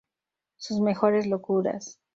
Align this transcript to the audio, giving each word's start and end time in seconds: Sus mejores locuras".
Sus 0.57 0.79
mejores 0.79 1.27
locuras". 1.27 1.99